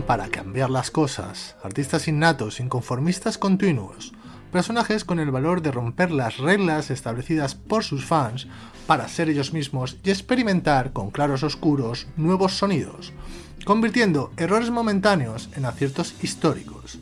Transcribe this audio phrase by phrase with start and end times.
[0.00, 4.14] para cambiar las cosas, artistas innatos, inconformistas continuos,
[4.50, 8.46] personajes con el valor de romper las reglas establecidas por sus fans
[8.86, 13.12] para ser ellos mismos y experimentar con claros oscuros nuevos sonidos,
[13.66, 16.98] convirtiendo errores momentáneos en aciertos históricos.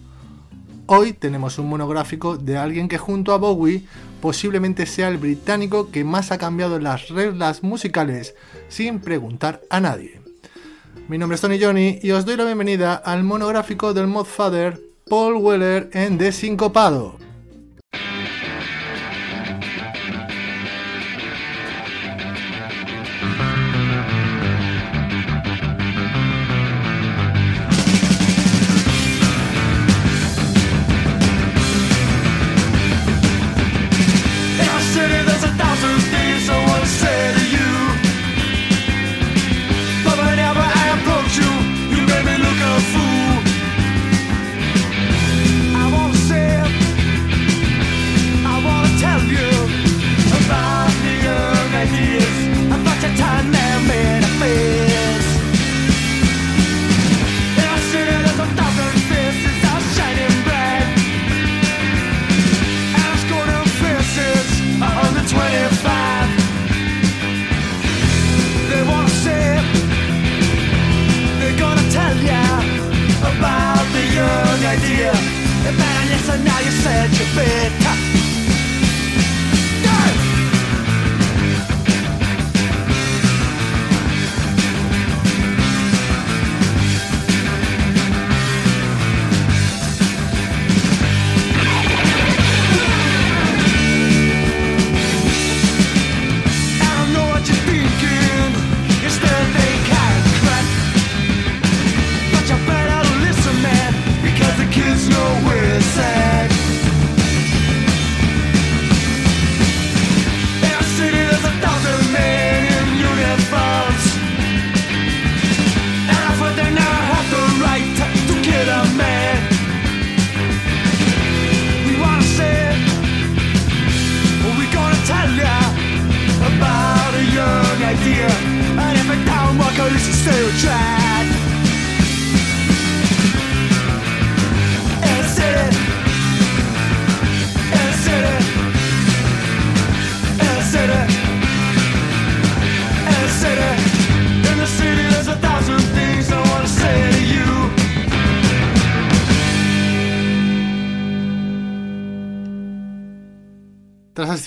[0.86, 3.84] Hoy tenemos un monográfico de alguien que junto a Bowie
[4.20, 8.34] posiblemente sea el británico que más ha cambiado las reglas musicales
[8.68, 10.19] sin preguntar a nadie.
[11.10, 15.38] Mi nombre es Tony Johnny y os doy la bienvenida al monográfico del Modfather Paul
[15.38, 17.29] Weller en Desincopado.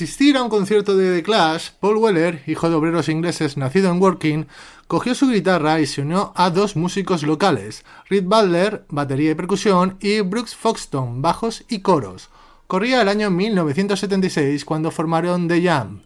[0.03, 4.02] Asistir a un concierto de The Clash, Paul Weller, hijo de obreros ingleses nacido en
[4.02, 4.47] Working,
[4.88, 9.96] cogió su guitarra y se unió a dos músicos locales, Reed Butler, batería y percusión,
[10.02, 12.28] y Brooks Foxton, bajos y coros.
[12.68, 16.02] Corría el año 1976 cuando formaron The Jam.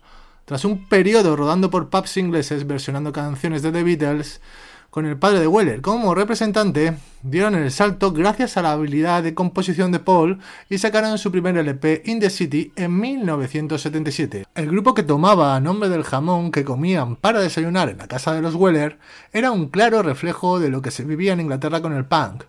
[0.46, 4.41] Tras un periodo rodando por pubs ingleses versionando canciones de The Beatles,
[4.89, 9.33] con el padre de Weller como representante, dieron el salto gracias a la habilidad de
[9.33, 10.39] composición de Paul
[10.69, 14.45] y sacaron su primer LP In the City en 1977.
[14.55, 18.33] El grupo que tomaba a nombre del jamón que comían para desayunar en la casa
[18.33, 18.97] de los Weller
[19.33, 22.43] era un claro reflejo de lo que se vivía en Inglaterra con el punk.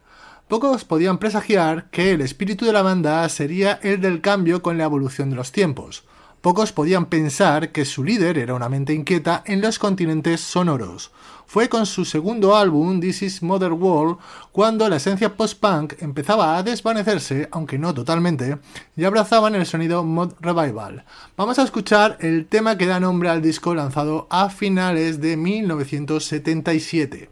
[0.48, 4.84] Pocos podían presagiar que el espíritu de la banda sería el del cambio con la
[4.84, 6.04] evolución de los tiempos.
[6.40, 11.10] Pocos podían pensar que su líder era una mente inquieta en los continentes sonoros.
[11.46, 14.18] Fue con su segundo álbum, This is Mother World,
[14.52, 18.58] cuando la esencia post-punk empezaba a desvanecerse, aunque no totalmente,
[18.96, 21.04] y abrazaban el sonido mod revival.
[21.36, 27.30] Vamos a escuchar el tema que da nombre al disco lanzado a finales de 1977.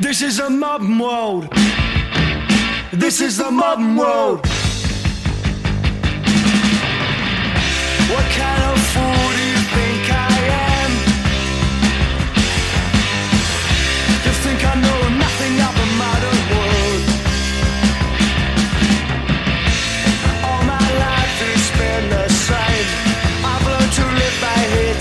[0.00, 1.50] This is a modern world.
[2.90, 4.59] This is the modern world.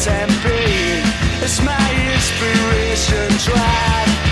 [0.07, 1.03] And pain.
[1.43, 4.28] It's my inspiration drive.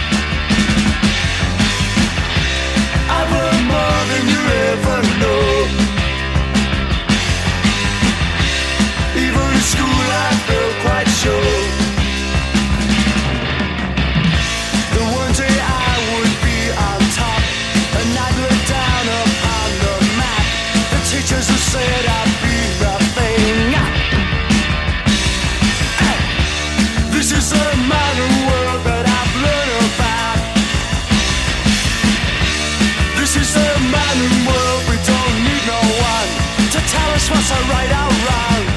[33.92, 35.82] modern world, we don't need no
[36.12, 36.30] one
[36.72, 38.77] to tell us what's right or wrong.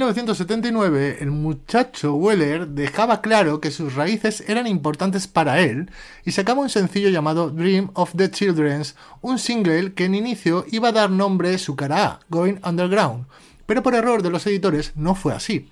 [0.00, 5.90] 1979, el muchacho Weller dejaba claro que sus raíces eran importantes para él
[6.24, 10.88] y sacaba un sencillo llamado Dream of the Children's, un single que en inicio iba
[10.88, 13.26] a dar nombre a su cara A, Going Underground,
[13.66, 15.68] pero por error de los editores no fue así.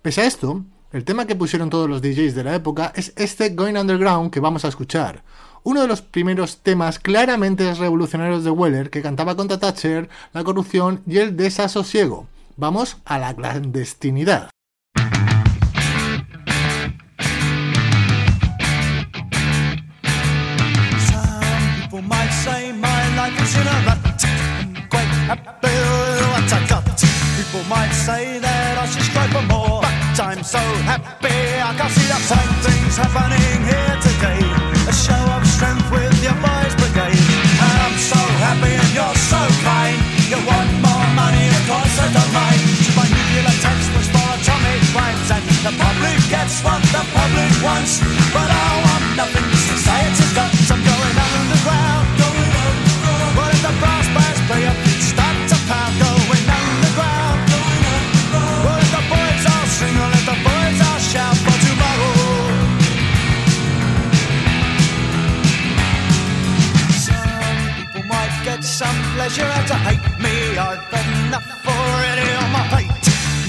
[0.00, 3.50] Pese a esto, el tema que pusieron todos los DJs de la época es este
[3.50, 5.22] Going Underground que vamos a escuchar,
[5.62, 11.02] uno de los primeros temas claramente revolucionarios de Weller que cantaba contra Thatcher, la corrupción
[11.06, 12.28] y el desasosiego.
[12.60, 14.50] Vamos a la clandestinidad.
[22.08, 22.68] Might say.
[28.08, 29.92] I'm that I should strive for more, but
[30.42, 30.58] so
[30.88, 31.28] happy
[31.60, 34.40] I can see the fine things happening here today.
[34.88, 37.20] A show of strength with your boys' brigade.
[37.60, 40.00] And I'm so happy and you're so kind.
[40.32, 40.40] You
[45.68, 48.00] the public gets what the public wants.
[48.32, 50.50] But I want nothing society's got.
[50.64, 53.36] So I'm going underground, underground.
[53.36, 53.74] But if the
[54.48, 54.64] play
[55.52, 55.56] to
[56.04, 57.38] going underground.
[58.64, 62.16] But if the boys all sing, or let the boys all shout for tomorrow.
[67.04, 70.56] Some people might get some pleasure out of hate me.
[70.56, 70.80] I've
[71.28, 72.87] enough already on my plate.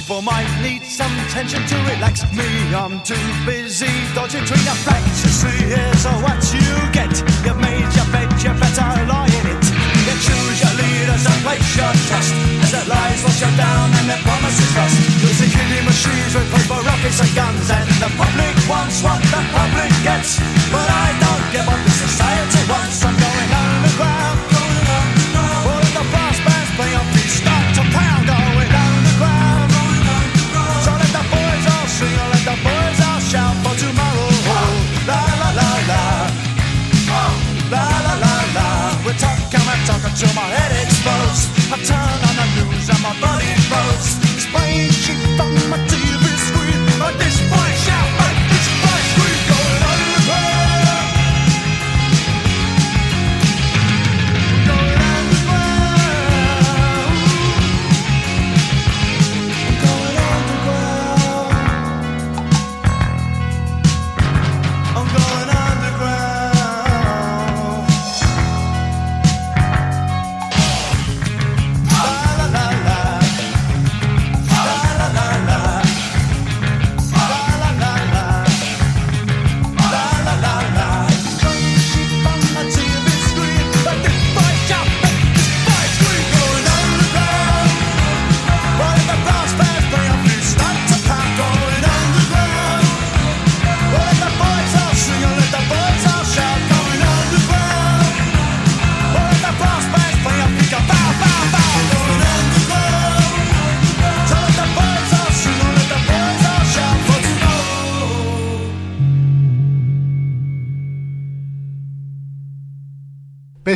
[0.09, 2.49] People might need some tension to relax me.
[2.73, 3.13] I'm too
[3.45, 5.21] busy dodging between the facts.
[5.21, 7.13] You see, here's oh, what you get.
[7.45, 9.65] You've made your bed, you better lie in it.
[10.09, 12.33] You choose your leaders and place your trust.
[12.33, 14.97] As their lies wash you down and their promises rust.
[15.21, 17.69] Using killing machines with paper rockets and guns.
[17.69, 20.41] And the public wants what the public gets.
[20.73, 21.81] But I don't give up.
[21.85, 23.05] the society wants.
[23.05, 23.28] I'm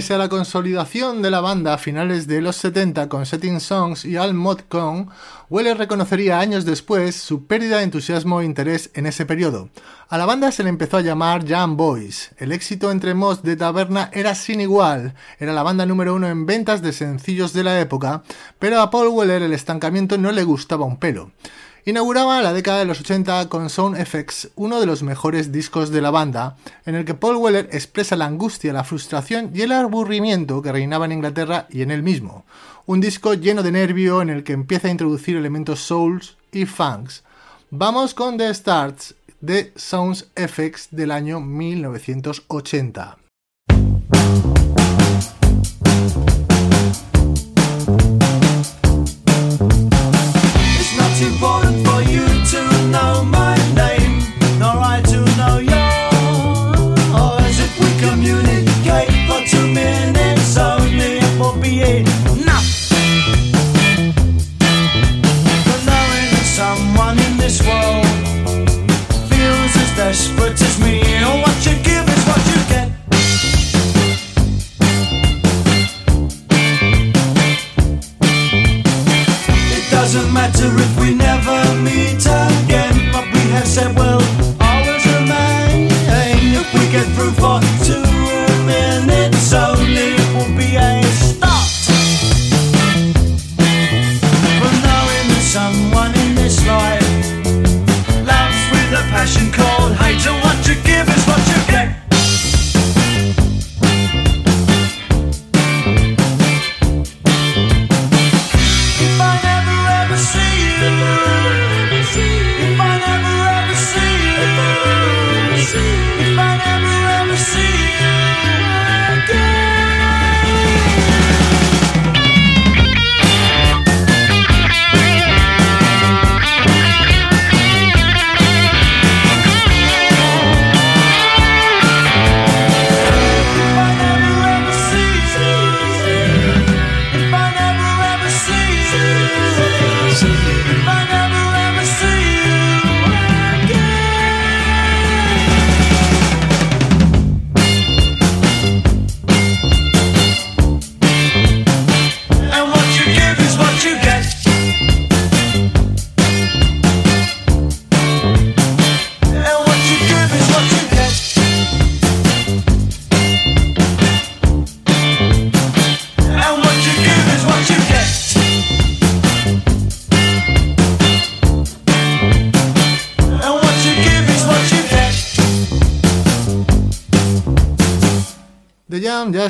[0.03, 4.03] Pese a la consolidación de la banda a finales de los 70 con Setting Songs
[4.03, 5.09] y Al Mod Con,
[5.49, 9.69] Weller reconocería años después su pérdida de entusiasmo e interés en ese periodo.
[10.09, 12.31] A la banda se le empezó a llamar Jam Boys.
[12.35, 16.45] El éxito entre mods de taberna era sin igual, era la banda número uno en
[16.45, 18.23] ventas de sencillos de la época,
[18.59, 21.31] pero a Paul Weller el estancamiento no le gustaba un pelo.
[21.85, 25.99] Inauguraba la década de los 80 con Sound Effects, uno de los mejores discos de
[25.99, 30.61] la banda, en el que Paul Weller expresa la angustia, la frustración y el aburrimiento
[30.61, 32.45] que reinaba en Inglaterra y en él mismo.
[32.85, 37.23] Un disco lleno de nervio en el que empieza a introducir elementos souls y funks.
[37.69, 43.22] Vamos con The Starts de Sound Effects del año 1980.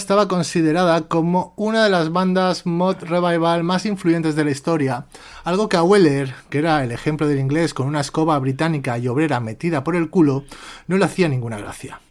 [0.03, 5.05] Estaba considerada como una de las bandas mod revival más influyentes de la historia,
[5.45, 9.07] algo que a Weller, que era el ejemplo del inglés con una escoba británica y
[9.07, 10.43] obrera metida por el culo,
[10.88, 12.01] no le hacía ninguna gracia.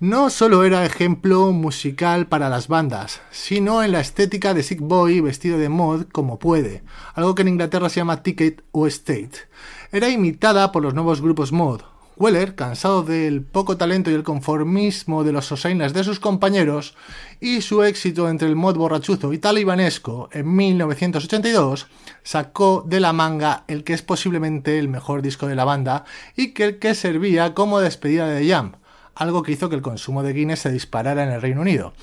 [0.00, 5.22] No solo era ejemplo musical para las bandas, sino en la estética de Sick Boy
[5.22, 6.82] vestido de mod como puede,
[7.14, 9.48] algo que en Inglaterra se llama ticket o state.
[9.92, 11.80] Era imitada por los nuevos grupos mod,
[12.16, 16.94] Weller, cansado del poco talento y el conformismo de los Osainas de sus compañeros
[17.40, 21.88] y su éxito entre el mod borrachuzo y talibanesco en 1982,
[22.22, 26.04] sacó de la manga el que es posiblemente el mejor disco de la banda
[26.36, 28.72] y que el que servía como despedida de The Jam,
[29.16, 31.94] algo que hizo que el consumo de Guinness se disparara en el Reino Unido.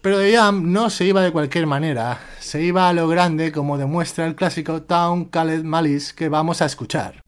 [0.00, 3.76] Pero The Jam no se iba de cualquier manera, se iba a lo grande como
[3.76, 7.22] demuestra el clásico Town Khaled Malice que vamos a escuchar.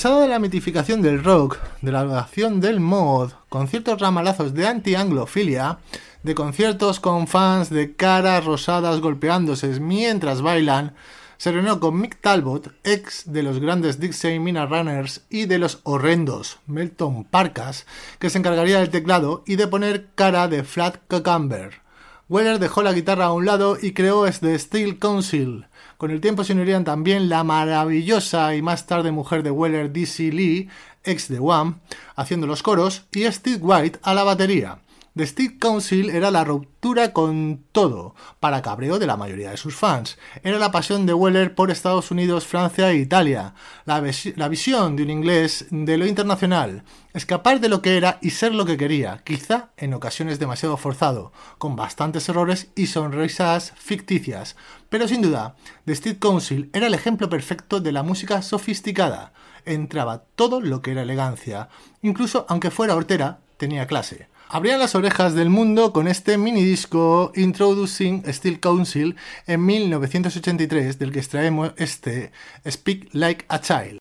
[0.00, 4.66] Cansado de la mitificación del rock, de la adoración del mod, con ciertos ramalazos de
[4.66, 5.76] anti-anglofilia,
[6.22, 10.94] de conciertos con fans de caras rosadas golpeándose mientras bailan,
[11.36, 15.80] se reunió con Mick Talbot, ex de los grandes Dixie Mina Runners y de los
[15.82, 17.84] horrendos Melton Parkas,
[18.18, 21.82] que se encargaría del teclado y de poner cara de Flat Cucumber.
[22.30, 25.66] Weller dejó la guitarra a un lado y creó The Steel Council.
[26.00, 30.32] Con el tiempo se unirían también la maravillosa y más tarde mujer de Weller, DC
[30.32, 30.70] Lee,
[31.04, 31.80] ex de Wham,
[32.16, 34.78] haciendo los coros, y Steve White a la batería.
[35.20, 39.76] The Steve Council era la ruptura con todo, para cabreo de la mayoría de sus
[39.76, 40.16] fans.
[40.42, 43.52] Era la pasión de Weller por Estados Unidos, Francia e Italia,
[43.84, 48.54] la, visión de un inglés de lo internacional, escapar de lo que era y ser
[48.54, 54.56] lo que quería, quizá en ocasiones demasiado forzado, con bastantes errores y sonrisas ficticias.
[54.88, 55.54] Pero sin duda,
[55.84, 59.34] The Steve Council era el ejemplo perfecto de la música sofisticada.
[59.66, 61.68] Entraba todo lo que era elegancia,
[62.00, 64.29] incluso aunque fuera hortera, tenía clase.
[64.52, 69.14] Abrían las orejas del mundo con este mini disco Introducing Steel Council
[69.46, 72.32] en 1983, del que extraemos este
[72.68, 73.98] Speak Like a Child.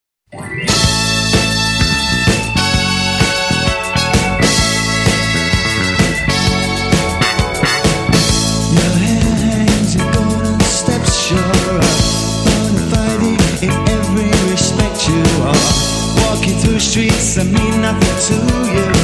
[16.79, 18.35] streets mean nothing to
[18.73, 18.98] you.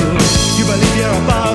[0.65, 1.54] You believe you're above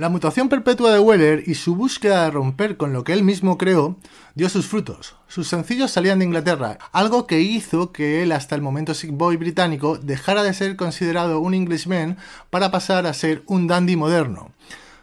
[0.00, 3.58] La mutación perpetua de Weller y su búsqueda de romper con lo que él mismo
[3.58, 3.98] creó
[4.34, 5.16] dio sus frutos.
[5.28, 9.36] Sus sencillos salían de Inglaterra, algo que hizo que él hasta el momento sick boy
[9.36, 12.16] británico dejara de ser considerado un Englishman
[12.48, 14.52] para pasar a ser un dandy moderno.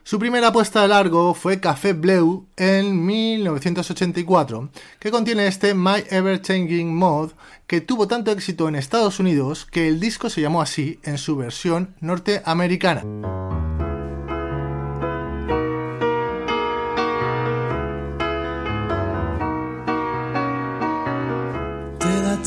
[0.02, 6.42] Su primera apuesta de largo fue Café Bleu en 1984, que contiene este My Ever
[6.42, 7.34] Changing Mod
[7.68, 11.36] que tuvo tanto éxito en Estados Unidos que el disco se llamó así en su
[11.36, 13.67] versión norteamericana.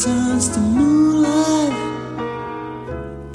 [0.04, 1.74] Turns to moonlight,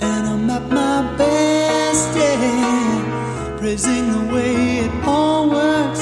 [0.02, 6.02] and I'm at my best, yeah, praising the way it all works,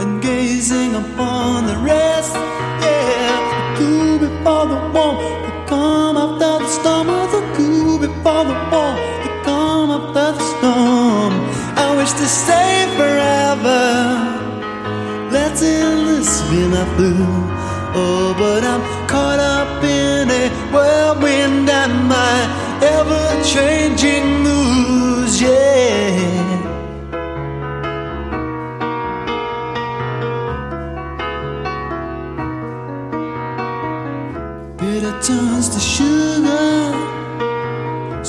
[0.00, 3.28] and gazing upon the rest, yeah.
[3.52, 8.56] The cool before the warm, the calm after the storm, or the cool before the
[8.72, 11.32] warm, the calm after the storm.
[11.76, 13.84] I wish to stay forever,
[15.30, 17.26] Let's letting this be my blue.
[18.00, 22.36] Oh, but I'm caught up in a whirlwind and my
[22.96, 26.18] ever changing moods, yeah.
[34.80, 36.76] Bitter turns to sugar,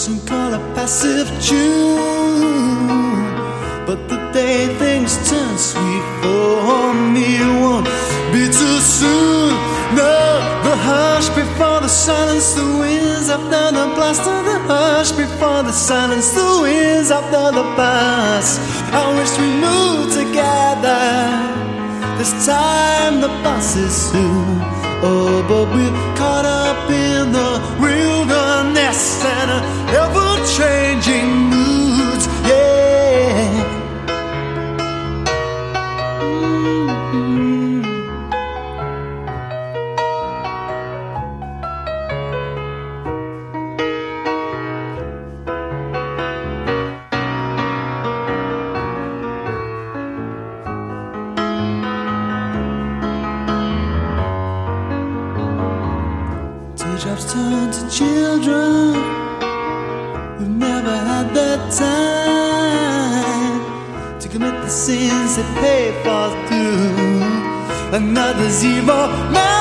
[0.04, 3.28] some call it passive tune.
[3.88, 7.30] But the day things turn sweet for me
[7.62, 7.88] won't
[8.34, 9.39] be too soon.
[10.88, 16.32] Hush before the silence, the winds after the blast of the hush before the silence,
[16.32, 18.60] the winds after the blast.
[18.94, 21.04] I wish we moved together.
[22.18, 24.60] This time the bus is soon.
[25.02, 29.50] Oh, but we're caught up in the wilderness and
[29.96, 31.49] ever changing
[68.00, 69.10] Nada zero.
[69.32, 69.59] My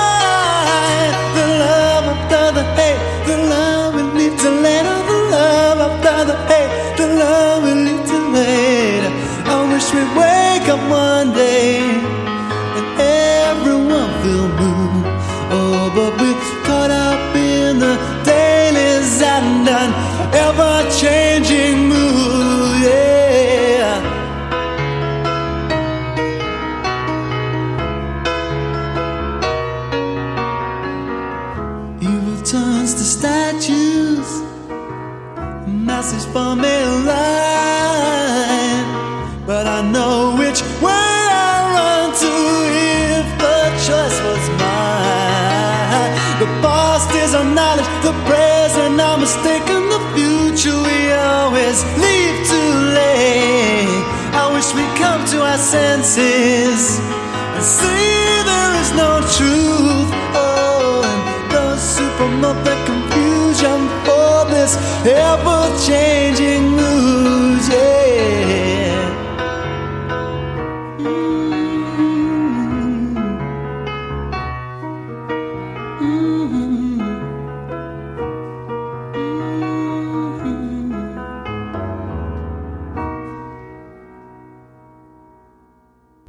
[49.29, 54.03] mistaken, the future we always leave too late.
[54.33, 56.81] I wish we'd come to our senses
[57.55, 58.17] and see
[58.51, 60.09] there is no truth.
[60.33, 64.73] Oh, and those supermelt confusion for this
[65.05, 66.68] ever-changing mood.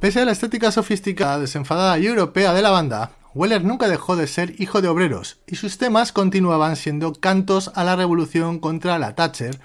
[0.10, 4.26] Pese a la estética sofisticada, desenfadada y europea de la banda, Weller nunca dejó de
[4.26, 9.14] ser hijo de obreros y sus temas continuaban siendo cantos a la revolución contra la
[9.14, 9.60] Thatcher,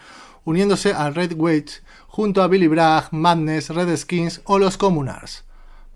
[0.44, 5.44] uniéndose al Red Wage junto a Billy Bragg, Madness, Redskins o los Communards.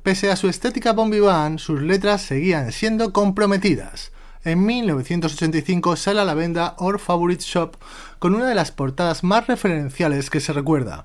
[0.03, 4.13] Pese a su estética bon vivant, sus letras seguían siendo comprometidas.
[4.45, 7.77] En 1985 sale a la venda Our Favorite Shop
[8.19, 11.05] con una de las portadas más referenciales que se recuerda,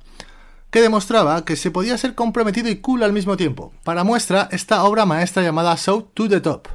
[0.73, 3.71] que demostraba que se podía ser comprometido y cool al mismo tiempo.
[3.83, 6.67] Para muestra, esta obra maestra llamada Show to the Top.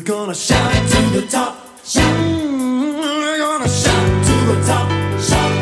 [0.00, 1.58] Gonna shout it to the top.
[1.84, 2.20] Shout.
[2.20, 4.88] We're gonna shout to the top.
[5.20, 5.52] Shout.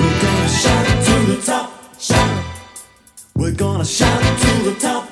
[0.00, 1.98] We're gonna shout to the top.
[1.98, 2.44] Shout.
[3.34, 5.11] We're gonna shout to the top.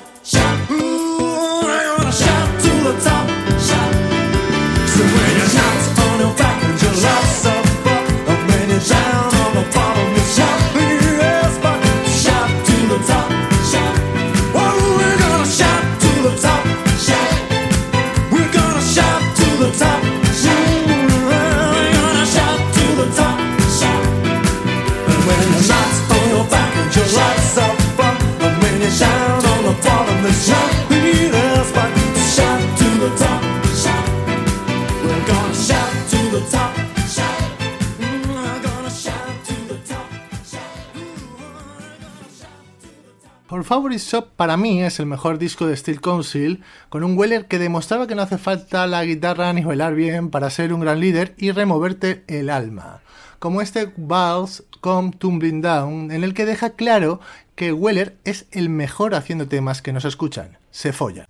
[43.63, 47.59] Favorite Shop para mí es el mejor disco de Steel Council, con un Weller que
[47.59, 51.33] demostraba que no hace falta la guitarra ni bailar bien para ser un gran líder
[51.37, 53.01] y removerte el alma.
[53.39, 57.19] Como este Balls Come Tumbling Down, en el que deja claro
[57.55, 60.57] que Weller es el mejor haciendo temas que nos escuchan.
[60.71, 61.27] Se follan.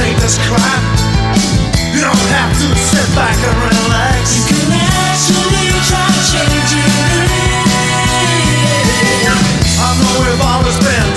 [0.00, 0.82] Take this crap.
[1.92, 4.48] You don't have to sit back and relax.
[4.48, 4.72] You can
[5.04, 6.88] actually try changing
[7.20, 7.28] it.
[9.76, 11.09] I know we've always been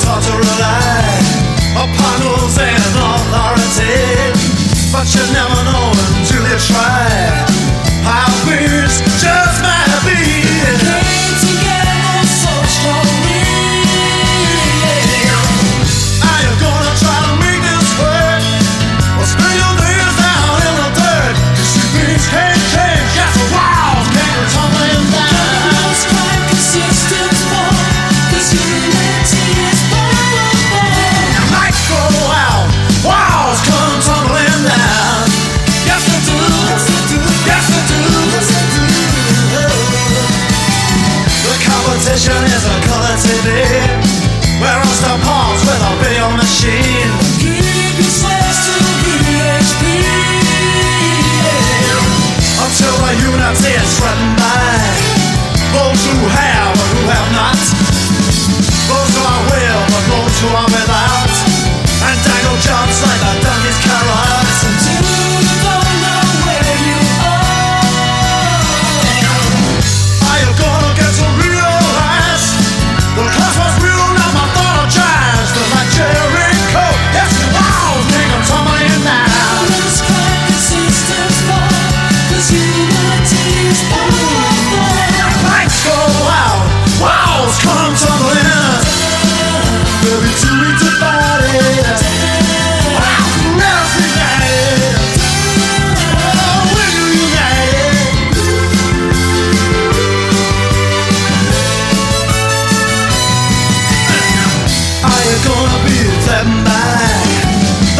[105.43, 107.23] gonna be flattened back?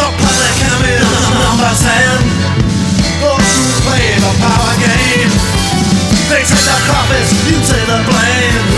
[0.00, 2.18] The public enemy is number ten.
[3.20, 5.32] Those who play the power game,
[6.28, 8.73] they take the profits, you take the blame.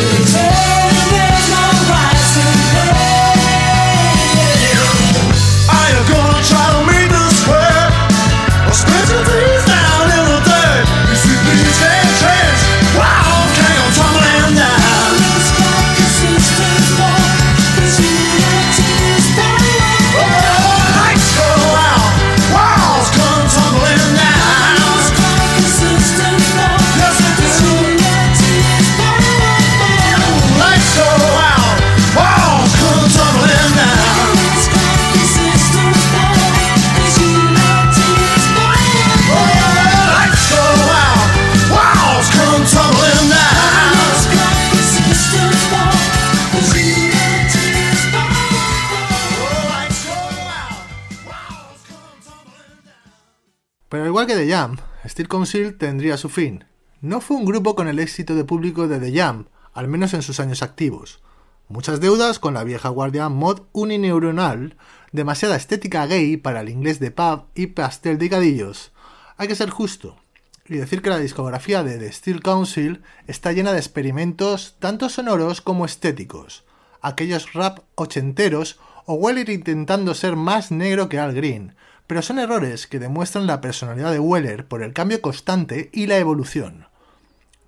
[55.17, 56.67] Steel Council tendría su fin.
[57.01, 60.21] No fue un grupo con el éxito de público de The Jam, al menos en
[60.21, 61.23] sus años activos.
[61.69, 64.77] Muchas deudas con la vieja guardia mod unineuronal,
[65.13, 68.93] demasiada estética gay para el inglés de pub y pastel de cadillos.
[69.39, 70.19] Hay que ser justo
[70.67, 75.63] y decir que la discografía de The Steel Council está llena de experimentos tanto sonoros
[75.63, 76.67] como estéticos.
[77.01, 81.75] Aquellos rap ochenteros o Weller intentando ser más negro que Al Green,
[82.07, 86.19] pero son errores que demuestran la personalidad de Weller por el cambio constante y la
[86.19, 86.87] evolución.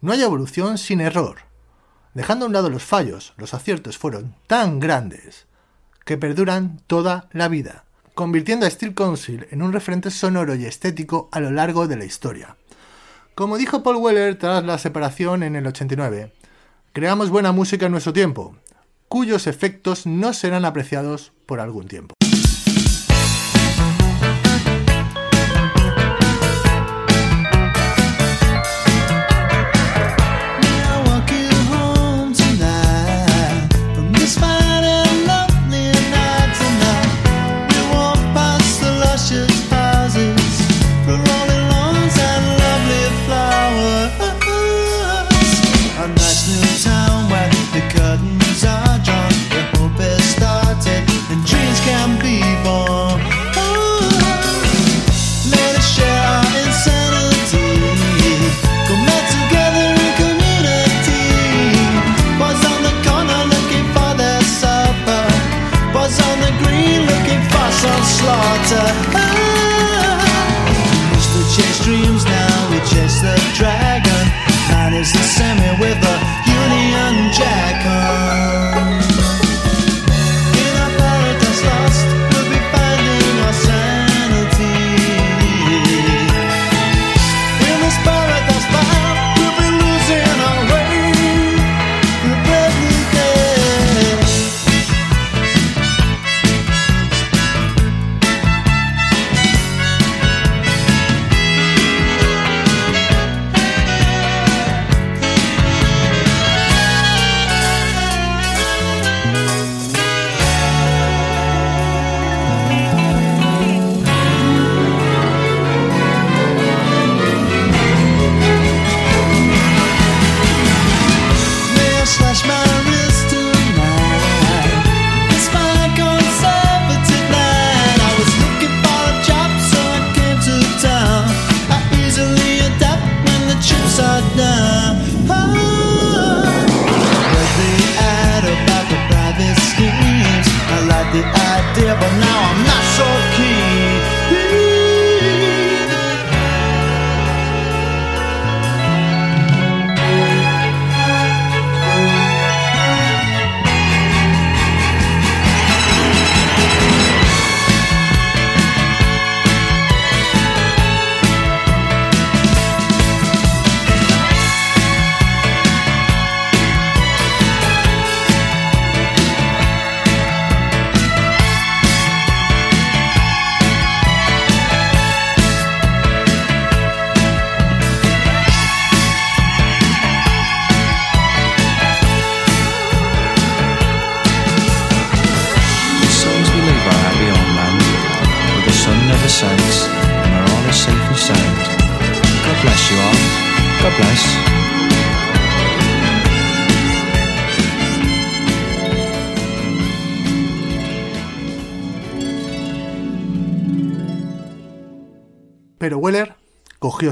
[0.01, 1.39] No hay evolución sin error.
[2.15, 5.47] Dejando a un lado los fallos, los aciertos fueron tan grandes
[6.05, 11.29] que perduran toda la vida, convirtiendo a Steel Council en un referente sonoro y estético
[11.33, 12.57] a lo largo de la historia.
[13.35, 16.33] Como dijo Paul Weller tras la separación en el 89,
[16.93, 18.57] creamos buena música en nuestro tiempo,
[19.09, 22.15] cuyos efectos no serán apreciados por algún tiempo.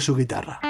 [0.01, 0.61] Su guitarra.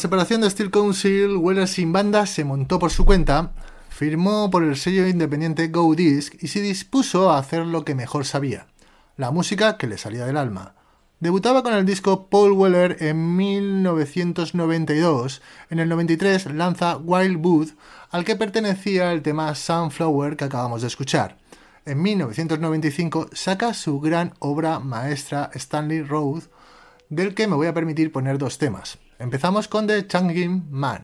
[0.00, 3.52] Separación de Steel Council, Weller sin banda se montó por su cuenta,
[3.90, 8.24] firmó por el sello independiente Go Disc y se dispuso a hacer lo que mejor
[8.24, 8.66] sabía,
[9.18, 10.74] la música que le salía del alma.
[11.20, 15.42] Debutaba con el disco Paul Weller en 1992.
[15.68, 17.68] En el 93 lanza Wild Wood,
[18.10, 21.36] al que pertenecía el tema Sunflower que acabamos de escuchar.
[21.84, 26.44] En 1995 saca su gran obra maestra Stanley Road,
[27.10, 28.98] del que me voy a permitir poner dos temas.
[29.20, 31.02] Empezamos con The Changing Man.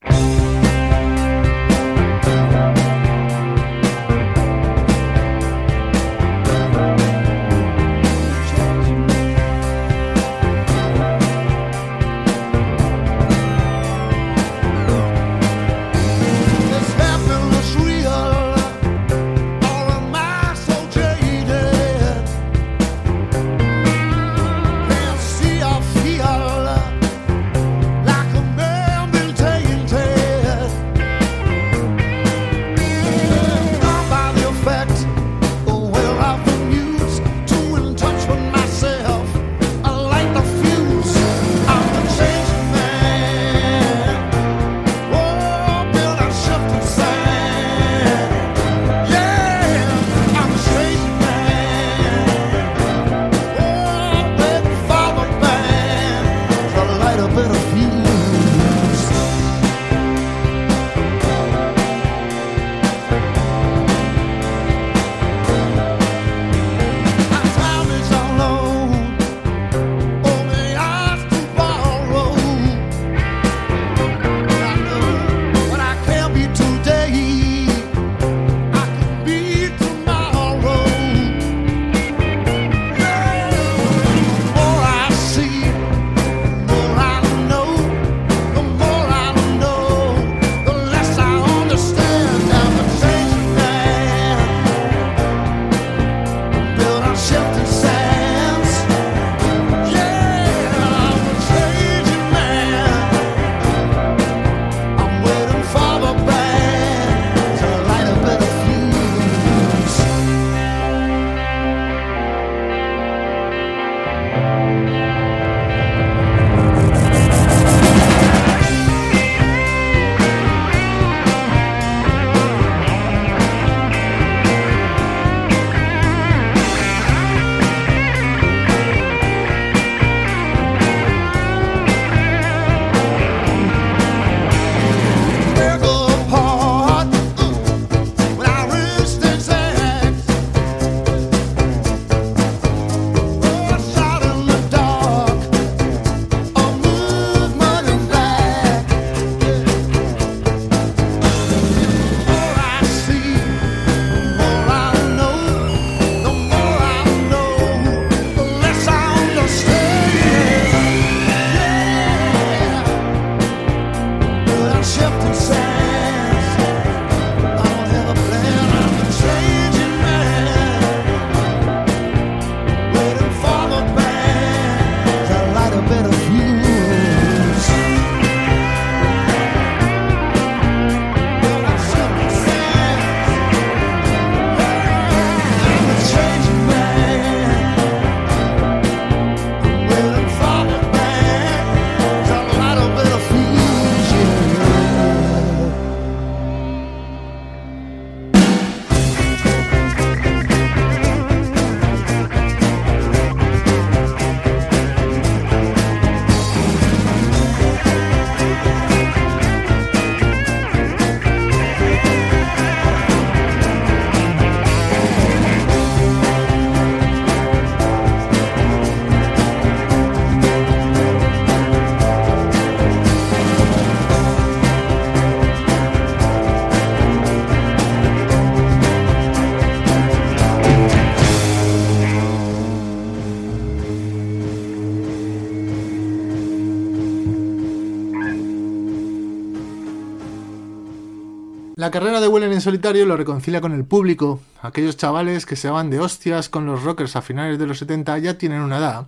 [241.87, 244.41] La carrera de Weller en solitario lo reconcilia con el público.
[244.61, 248.19] Aquellos chavales que se van de hostias con los rockers a finales de los 70
[248.19, 249.07] ya tienen una edad.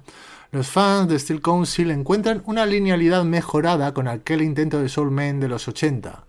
[0.53, 5.41] Los fans de Steel Council encuentran una linealidad mejorada con aquel intento de Soul Man
[5.41, 6.25] de los 80.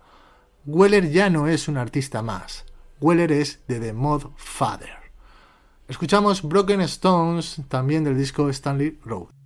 [0.66, 2.64] Weller ya no es un artista más.
[3.00, 4.96] Weller es de The Mod Father.
[5.86, 9.39] Escuchamos Broken Stones, también del disco Stanley Road.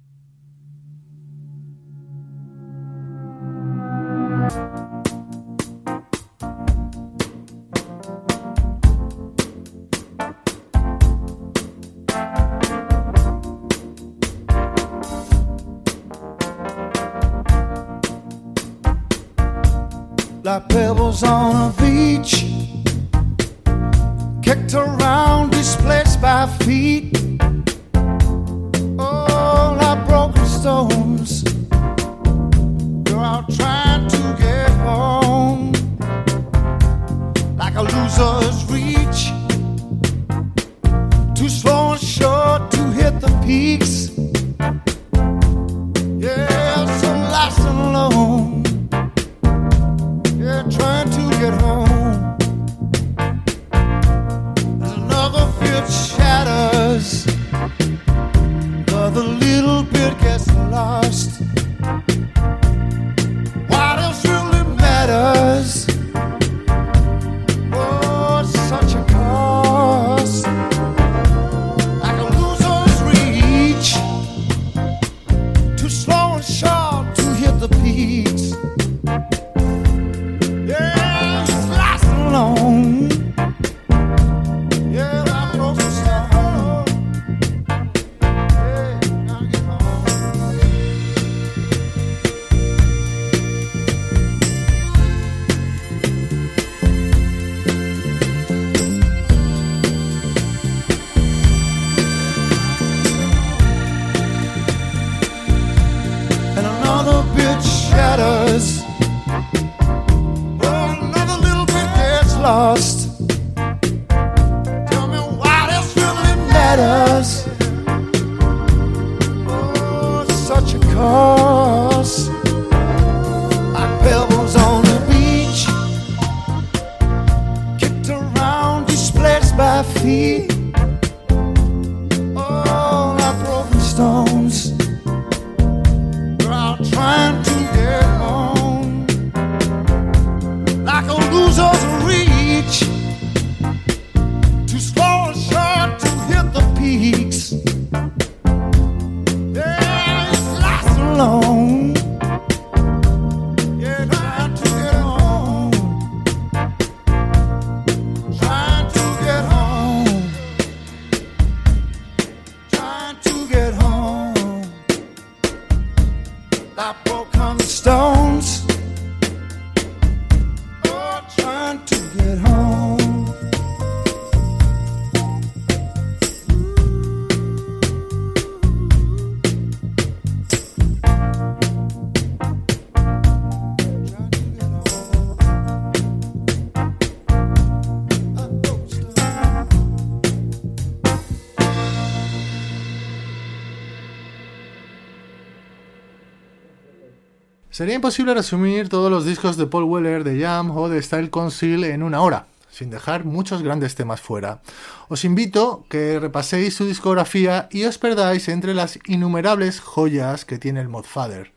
[197.74, 201.82] Sería imposible resumir todos los discos de Paul Weller, de Jam o de Style Council
[201.82, 204.62] en una hora, sin dejar muchos grandes temas fuera.
[205.08, 210.82] Os invito que repaséis su discografía y os perdáis entre las innumerables joyas que tiene
[210.82, 211.50] el Modfather.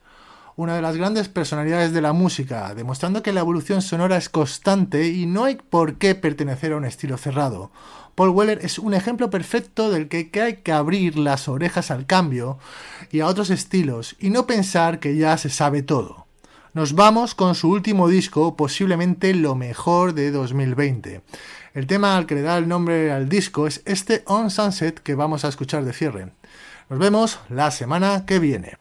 [0.55, 5.05] Una de las grandes personalidades de la música, demostrando que la evolución sonora es constante
[5.09, 7.69] y no hay por qué pertenecer a un estilo cerrado.
[8.17, 12.57] Paul Weller es un ejemplo perfecto del que hay que abrir las orejas al cambio
[13.11, 16.25] y a otros estilos y no pensar que ya se sabe todo.
[16.73, 21.21] Nos vamos con su último disco, posiblemente lo mejor de 2020.
[21.75, 25.13] El tema al que le da el nombre al disco es este On Sunset que
[25.13, 26.31] vamos a escuchar de cierre.
[26.89, 28.77] Nos vemos la semana que viene.